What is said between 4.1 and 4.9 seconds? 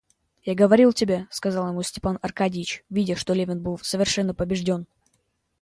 побежден.